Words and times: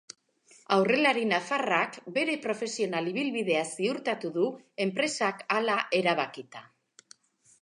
Aurrelari 0.77 1.25
nafarrak 1.31 1.99
bere 2.15 2.37
profesional 2.47 3.11
ibilbidea 3.13 3.61
ziurtatu 3.75 4.33
du, 4.39 4.49
enpresak 4.87 5.47
hala 5.59 5.79
erabakita. 6.01 6.65